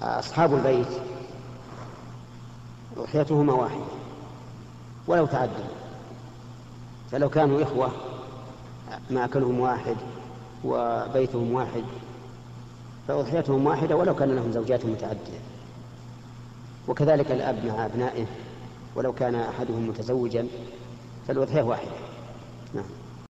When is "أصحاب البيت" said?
0.00-0.86